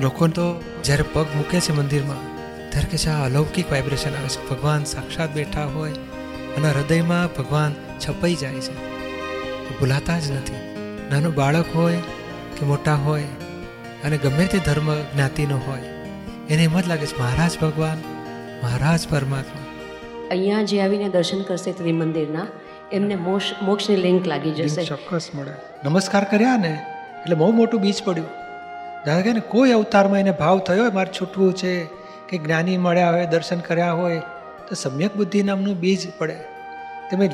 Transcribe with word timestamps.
લોકો 0.00 0.28
તો 0.28 0.64
જ્યારે 0.84 1.04
પગ 1.12 1.26
મૂકે 1.36 1.60
છે 1.60 1.72
મંદિરમાં 1.72 2.22
ત્યારે 2.70 2.88
કે 2.90 2.98
છે 2.98 3.10
આ 3.10 3.24
અલૌકિક 3.24 3.72
વાઇબ્રેશન 3.72 4.10
આવે 4.10 4.28
છે. 4.28 4.50
ભગવાન 4.50 4.84
સાક્ષાત 4.84 5.30
બેઠા 5.30 5.64
હોય 5.64 5.92
અને 6.56 6.70
હૃદયમાં 6.70 7.26
ભગવાન 7.26 7.72
છપાઈ 7.72 8.34
જાય 8.34 8.54
છે. 8.54 8.74
ભૂલાતા 9.80 10.18
જ 10.18 10.30
નથી. 10.30 10.54
નાનું 11.10 11.34
બાળક 11.34 11.64
હોય 11.74 11.96
કે 12.60 12.66
મોટા 12.66 12.94
હોય 12.94 13.22
અને 14.04 14.18
ગમે 14.18 14.46
તે 14.46 14.58
ધર્મ 14.58 14.94
જ્ઞાતિનો 14.94 15.56
હોય 15.56 15.80
એને 16.50 16.64
એમ 16.64 16.80
જ 16.80 16.88
લાગે 16.88 17.06
છે 17.06 17.18
મહારાજ 17.18 17.58
ભગવાન 17.60 17.98
મહારાજ 18.62 19.08
પરમાત્મા. 19.08 19.64
અહીંયા 20.30 20.62
જે 20.62 20.80
આવીને 20.80 21.08
દર્શન 21.08 21.42
કરશે 21.42 21.72
ત્રિમંદિરના 21.72 22.46
એમને 22.92 23.14
મોક્ષ 23.14 23.44
મોક્ષની 23.62 23.96
લિંક 23.96 24.26
લાગી 24.26 24.50
જશે. 24.50 24.84
ચોક્કસ 24.84 25.28
મળે. 25.34 25.52
નમસ્કાર 25.84 26.24
કર્યા 26.24 26.56
ને 26.56 26.86
એટલે 27.22 27.34
બહુ 27.34 27.52
મોટું 27.52 27.80
બીજ 27.80 28.02
પડ્યું. 28.04 28.43
જાણે 29.06 29.22
કે 29.22 29.40
કોઈ 29.40 29.72
અવતારમાં 29.72 30.18
એને 30.18 30.30
ભાવ 30.30 30.58
થયો 30.58 30.82
હોય 30.82 30.90
મારે 30.90 31.12
છૂટવું 31.20 31.54
છે 31.54 31.72
કે 32.28 32.38
જ્ઞાની 32.38 32.76
મળ્યા 32.78 33.10
હોય 33.10 33.26
દર્શન 33.26 33.60
કર્યા 33.60 33.92
હોય 33.92 34.18
તો 34.68 34.74
સમ્યક 34.74 35.16
બુદ્ધિ 35.16 35.42
નામનું 35.42 35.80
બીજ 35.80 36.06
પડે. 36.18 36.36
તમે 37.10 37.30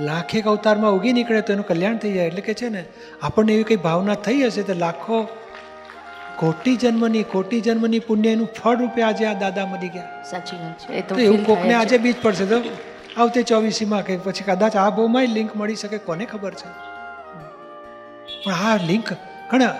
લાખેક 0.00 0.46
અવતારમાં 0.46 0.92
ઉગી 0.92 1.12
નીકળે 1.12 1.40
તો 1.40 1.52
એનું 1.52 1.66
કલ્યાણ 1.66 1.96
થઈ 1.96 2.12
જાય. 2.12 2.26
એટલે 2.26 2.40
કે 2.40 2.54
છે 2.54 2.68
ને 2.68 2.84
આપણને 3.22 3.52
એવી 3.52 3.62
કંઈ 3.62 3.76
ભાવના 3.76 4.14
થઈ 4.14 4.42
હશે 4.42 4.62
તો 4.62 4.74
લાખો 4.74 5.28
કોટી 6.36 6.76
જન્મની 6.76 7.22
કોટી 7.22 7.60
જન્મની 7.60 7.98
પુણ્ય 7.98 8.30
એનું 8.30 8.48
ફળ 8.62 8.76
રૂપે 8.76 9.02
આજે 9.02 9.26
આ 9.26 9.32
દાદા 9.32 9.66
મળી 9.66 9.88
ગયા. 9.88 10.22
સાચી 10.30 10.56
વાત 10.56 10.90
છે. 10.90 11.08
તો 11.08 11.14
એવું 11.18 11.46
કોકને 11.46 11.74
આજે 11.74 11.98
બીજ 11.98 12.14
પડશે 12.22 12.46
તો 12.46 12.62
આવતે 13.16 13.42
ચોવીસીમાં 13.42 14.02
કે 14.02 14.16
પછી 14.16 14.44
કદાચ 14.44 14.76
આ 14.76 14.90
બહુમાં 14.90 15.26
લિંક 15.26 15.56
મળી 15.56 15.74
શકે 15.74 15.98
કોને 15.98 16.24
ખબર 16.24 16.54
છે? 16.54 16.68
પણ 18.44 18.52
આ 18.52 18.76
લિંક 18.76 19.12
ઘણા 19.50 19.74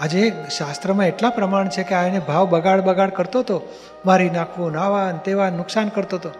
આજે 0.00 0.32
શાસ્ત્રમાં 0.58 1.06
એટલા 1.06 1.30
પ્રમાણ 1.30 1.68
છે 1.68 1.82
કે 1.82 1.94
આ 1.94 2.06
એને 2.06 2.18
ભાવ 2.18 2.48
બગાડ 2.48 2.80
બગાડ 2.80 3.10
કરતો 3.10 3.38
હતો 3.38 3.56
મારી 4.04 4.30
નાખવું 4.30 4.72
નાવા 4.72 5.12
તેવા 5.12 5.50
નુકસાન 5.50 5.88
કરતો 5.88 6.16
હતો 6.16 6.30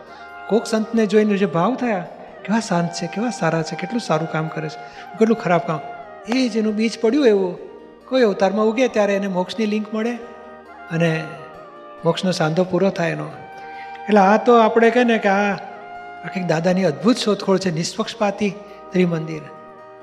કોક 0.49 0.67
સંતને 0.67 1.07
જોઈને 1.07 1.37
જે 1.37 1.47
ભાવ 1.47 1.75
થયા, 1.75 2.05
કેવા 2.45 2.61
શાંત 2.61 2.91
છે, 2.93 3.07
કેવા 3.07 3.31
સારા 3.31 3.63
છે, 3.63 3.77
કેટલું 3.77 4.01
સારું 4.01 4.31
કામ 4.33 4.49
કરે 4.49 4.69
છે, 4.69 4.79
કેટલું 5.19 5.39
ખરાબ 5.39 5.61
કામ. 5.61 5.81
એ 6.29 6.49
જ 6.49 6.57
એનું 6.57 6.75
બીજ 6.75 7.01
પડ્યું 7.01 7.27
એવું. 7.27 7.59
કોઈ 8.09 8.23
અવતારમાં 8.23 8.67
ઉગે 8.67 8.89
ત્યારે 8.89 9.15
એને 9.15 9.27
મોક્ષની 9.27 9.67
લિંક 9.67 9.95
મળે 9.95 10.15
અને 10.91 11.25
મોક્ષનો 12.05 12.31
સાંધો 12.31 12.65
પૂરો 12.65 12.91
થાય 12.91 13.11
એનો. 13.11 13.27
એટલે 14.09 14.21
આ 14.21 14.37
તો 14.37 14.59
આપણે 14.59 14.91
કહે 14.91 15.05
ને 15.05 15.19
કે 15.19 15.29
આ 15.29 15.55
આખી 16.25 16.43
દાદાની 16.43 16.85
અદ્ભુત 16.85 17.17
શોધખોળ 17.17 17.59
છે, 17.59 17.71
નિષ્પક્ષપાતી 17.71 18.55
ત્રિમંદિર. 18.93 19.43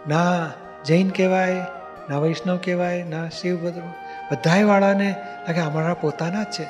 ના 0.08 0.50
જૈન 0.86 1.09
કહેવાય 1.09 1.66
ના 2.09 2.20
વૈષ્ણવ 2.20 2.58
કહેવાય, 2.58 3.04
ના 3.04 3.30
શિવ 3.30 3.66
બધું 3.66 3.84
બધાય 4.32 4.64
વાળાને 4.64 5.16
લાગે 5.48 5.59
અમારા 5.59 5.94
પોતાના 5.94 6.44
જ 6.44 6.46
છે. 6.46 6.64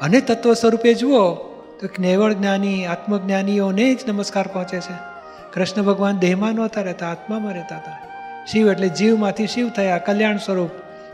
અને 0.00 0.20
તત્વ 0.20 0.54
સ્વરૂપે 0.54 0.94
જુઓ 0.94 1.34
તો 1.80 1.88
નેવળ 1.98 2.32
જ્ઞાની, 2.32 2.86
આત્મજ્ઞાનીઓને 2.86 3.94
જ 3.94 3.98
નમસ્કાર 4.08 4.46
પહોંચે 4.46 4.80
છે. 4.80 5.16
કૃષ્ણ 5.52 5.82
ભગવાન 5.82 6.18
દેહમાં 6.18 6.52
નહોતા 6.52 6.82
રહેતા, 6.82 7.10
આત્મામાં 7.10 7.52
રહેતા 7.52 7.76
હતા. 7.76 7.98
શિવ 8.46 8.72
એટલે 8.72 8.88
જીવમાંથી 8.88 9.46
શિવ 9.46 9.68
થયા, 9.68 9.98
કલ્યાણ 9.98 10.36
સ્વરૂપ. 10.36 10.70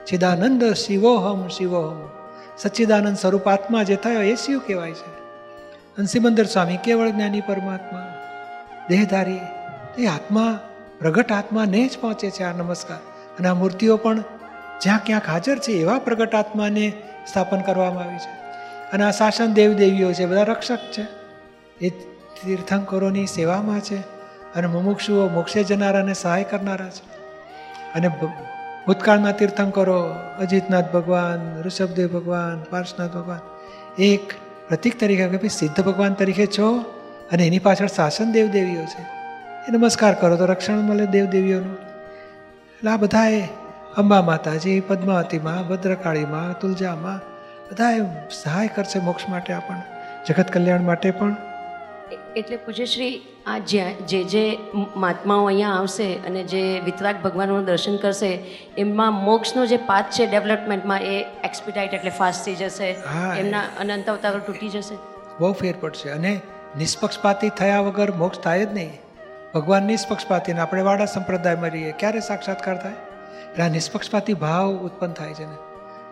ચિદાનંદ 0.07 0.65
શિવોહમ 0.65 1.49
શિવોહમ. 1.49 2.09
સચ્ચિદાનંદ 2.59 3.17
સ્વરૂપ 3.17 3.49
આત્મા 3.49 3.83
જે 3.83 3.97
થયો 3.97 4.21
એ 4.21 4.35
શિવ 4.35 4.59
કહેવાય 4.59 4.93
છે. 4.93 5.23
અને 5.99 6.45
સ્વામી 6.45 6.77
કેવળ 6.77 7.09
જ્ઞાની 7.09 7.41
પરમાત્મા. 7.41 8.15
દેહધારી, 8.89 9.41
એ 9.99 10.07
આત્મા, 10.07 10.59
પ્રગટ 10.99 11.33
આત્માને 11.33 11.89
જ 11.89 11.99
પહોંચે 12.01 12.31
છે 12.31 12.43
આ 12.43 12.53
નમસ્કાર. 12.53 13.12
અને 13.39 13.49
આ 13.49 13.55
મૂર્તિઓ 13.55 13.97
પણ 13.97 14.21
જ્યાં 14.81 15.01
ક્યાંક 15.05 15.29
હાજર 15.29 15.59
છે 15.59 15.73
એવા 15.73 15.99
પ્રગટ 15.99 16.35
આત્માને 16.35 16.93
સ્થાપન 17.27 17.61
કરવામાં 17.61 18.05
આવી 18.05 18.19
છે. 18.19 18.43
અને 18.93 19.05
આ 19.05 19.11
શાસન 19.11 19.53
દેવદેવીઓ 19.53 20.13
છે, 20.13 20.27
બધા 20.27 20.43
રક્ષક 20.43 20.79
છે. 20.99 21.07
એ 21.87 21.89
તીર્થંકરોની 21.89 23.27
સેવામાં 23.27 23.81
છે 23.81 23.97
અને 24.55 24.67
મુમુક્ષુઓ 24.67 25.29
મોક્ષે 25.29 25.65
જનારાને 25.65 26.15
સહાય 26.15 26.45
કરનારા 26.45 26.89
છે. 26.89 27.13
અને 27.95 28.09
ભૂતકાળના 28.87 29.33
તીર્થંકરો, 29.33 30.15
અજીતનાથ 30.41 30.93
ભગવાન, 30.93 31.63
ઋષભદેવ 31.63 32.09
ભગવાન 32.09 32.63
પાર્શનાથ 32.71 33.11
ભગવાન 33.11 33.39
એક 34.03 34.33
પ્રતિક 34.69 35.01
તરીકે 35.01 35.29
કે 35.29 35.37
ભાઈ 35.37 35.49
સિદ્ધ 35.49 35.85
ભગવાન 35.85 36.15
તરીકે 36.15 36.47
છો 36.47 36.79
અને 37.33 37.47
એની 37.47 37.59
પાછળ 37.59 37.87
શાસન 37.87 38.33
દેવદેવીઓ 38.33 38.85
છે. 38.85 39.03
એ 39.69 39.73
નમસ્કાર 39.73 40.15
કરો 40.15 40.37
તો 40.37 40.47
રક્ષણ 40.47 40.75
મળે 40.75 41.07
દેવ 41.07 41.27
દેવીઓનું 41.27 41.92
એટલે 42.83 42.91
આ 42.91 42.97
બધાએ 42.97 43.43
અંબા 43.97 44.23
માતાજી 44.23 44.81
પદ્માવતીમાં 44.81 45.69
ભદ્રકાળીમાં 45.69 46.61
તુલજામાં 46.61 47.21
બધાએ 47.71 47.99
સહાય 48.31 48.69
કરશે 48.69 48.99
મોક્ષ 48.99 49.29
માટે 49.29 49.53
આપણને 49.53 49.83
જગત 50.29 50.51
કલ્યાણ 50.51 50.83
માટે 50.83 51.11
પણ. 51.11 51.37
એટલે 52.37 52.57
પૂજ્યશ્રી 52.57 53.23
આ 53.47 53.59
જ્યાં 53.59 53.93
જે 54.07 54.25
જે 54.25 54.59
મહાત્માઓ 54.97 55.45
અહીંયા 55.47 55.69
આવશે 55.69 56.15
અને 56.15 56.43
જે 56.45 56.81
વિતરાગ 56.85 57.23
ભગવાનનું 57.23 57.65
દર્શન 57.65 57.97
કરશે 57.97 58.33
એમાં 58.79 59.13
મોક્ષનો 59.13 59.67
જે 59.67 59.77
પાથ 59.77 60.05
છે 60.05 60.27
ડેવલપમેન્ટમાં 60.27 61.01
એ 61.03 61.23
એક્સપિડાઇટ 61.45 61.95
એટલે 61.95 62.11
ફાસ્ટ 62.11 62.45
થઈ 62.45 62.55
જશે. 62.55 62.93
હા. 62.93 63.37
એમના 63.37 63.63
અનંત 63.81 64.09
અવતારો 64.09 64.39
તૂટી 64.39 64.69
જશે. 64.69 64.95
બહુ 65.41 65.53
ફેર 65.53 65.75
પડશે 65.81 66.09
અને 66.09 66.41
નિષ્પક્ષપાતી 66.79 67.49
થયા 67.49 67.81
વગર 67.81 68.11
મોક્ષ 68.15 68.39
થાય 68.39 68.65
જ 68.65 68.75
નહીં. 68.75 68.91
ભગવાન 69.55 69.83
નિષ્પક્ષપાતી 69.83 70.53
આપણે 70.53 70.83
વાડા 70.83 71.05
સંપ્રદાયમાં 71.05 71.71
રહીએ, 71.71 71.93
ક્યારે 71.93 72.21
સાક્ષાત્કાર 72.21 72.83
થાય? 72.83 72.93
એટલે 72.93 73.65
આ 73.65 73.69
નિષ્પક્ષપાતી 73.69 74.35
ભાવ 74.35 74.77
ઉત્પન્ન 74.77 75.13
થાય 75.13 75.35
છે 75.35 75.47
ને. 75.47 75.55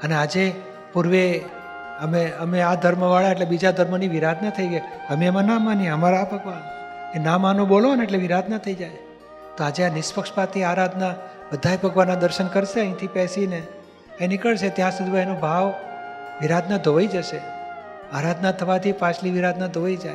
અને 0.02 0.14
આજે 0.14 0.52
પૂર્વે 0.92 1.44
અમે 2.00 2.30
અમે 2.30 2.62
આ 2.62 2.74
ધર્મવાળા 2.74 3.30
એટલે 3.30 3.46
બીજા 3.46 3.70
ધર્મની 3.70 4.08
વિરાધના 4.08 4.50
થઈ 4.50 4.66
ગઈ 4.66 4.78
અમે 4.78 5.26
એમાં 5.26 5.44
ના 5.44 5.58
માનીએ, 5.58 5.88
અમારા 5.88 6.20
આ 6.20 6.24
ભગવાન. 6.24 6.62
એ 7.20 7.22
ના 7.22 7.38
માનો 7.38 7.66
બોલો 7.66 7.94
ને 7.94 8.04
એટલે 8.04 8.18
વિરાધના 8.18 8.58
થઈ 8.58 8.74
જાય. 8.74 8.90
તો 9.56 9.64
આજે 9.64 9.84
આ 9.84 9.94
નિષ્પક્ષપાતી 9.94 10.62
આરાધના 10.62 11.14
બધાય 11.52 11.76
ભગવાનના 11.76 12.14
દર્શન 12.14 12.46
કરશે, 12.46 12.80
અહીંથી 12.80 13.06
બેસીને 13.06 13.62
એ 14.20 14.26
નીકળશે, 14.26 14.68
ત્યાં 14.68 14.90
સુધી 14.90 15.16
એનો 15.16 15.34
ભાવ 15.34 15.74
વિરાધના 16.40 16.76
ધોવાઈ 16.76 17.06
જશે. 17.06 17.40
આરાધના 18.12 18.52
થવાથી 18.52 18.92
પાછલી 18.92 19.30
વિરાધના 19.30 19.66
ધોવાઈ 19.66 19.96
જાય. 19.96 20.14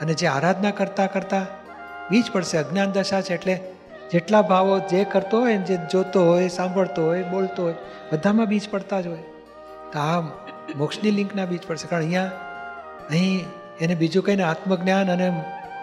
અને 0.00 0.14
જે 0.14 0.26
આરાધના 0.26 0.70
કરતાં 0.70 1.12
કરતાં 1.12 1.61
બીજ 2.10 2.30
પડશે, 2.32 2.58
અજ્ઞાન 2.58 2.90
દશા 2.90 3.20
છે 3.20 3.34
એટલે 3.34 3.60
જેટલા 4.12 4.42
ભાવો 4.42 4.78
જે 4.78 5.04
કરતો 5.04 5.40
હોય 5.40 5.56
જે 5.56 5.76
જોતો 5.92 6.24
હોય, 6.24 6.48
સાંભળતો 6.48 7.02
હોય, 7.04 7.22
બોલતો 7.22 7.62
હોય, 7.62 7.74
બધામાં 8.12 8.46
બીજ 8.46 8.70
પડતા 8.70 9.00
જ 9.00 9.06
હોય. 9.06 9.24
તો 9.92 9.98
આ 9.98 10.20
મોક્ષની 10.76 11.10
લિંકના 11.10 11.44
બીજ 11.44 11.60
પડશે. 11.68 11.86
કારણ 11.88 12.02
અહીંયા 12.02 12.30
અહીં 13.10 13.40
એને 13.80 13.94
બીજું 13.94 14.24
કંઈને 14.24 14.42
આત્મજ્ઞાન 14.42 15.12
અને 15.12 15.30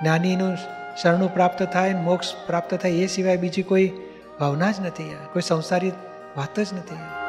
જ્ઞાનીનું 0.01 0.57
શરણું 1.01 1.33
પ્રાપ્ત 1.33 1.63
થાય 1.63 1.93
ને 1.93 2.01
મોક્ષ 2.01 2.35
પ્રાપ્ત 2.47 2.73
થાય 2.73 2.91
એ 2.91 3.07
સિવાય 3.07 3.37
બીજી 3.37 3.63
કોઈ 3.63 3.91
ભાવના 4.39 4.71
જ 4.71 4.75
નથી 4.79 5.03
કોઈ 5.33 5.41
સંસારી 5.41 5.91
વાત 6.37 6.59
જ 6.59 6.73
નથી 6.73 7.28